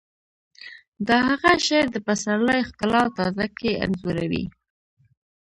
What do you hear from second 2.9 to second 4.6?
او تازه ګي انځوروي